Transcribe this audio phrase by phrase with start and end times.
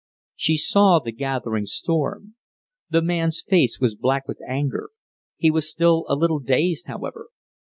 [0.35, 2.33] She saw the gathering storm.
[2.89, 4.89] The man's face was black with anger.
[5.37, 7.27] He was still a little dazed however.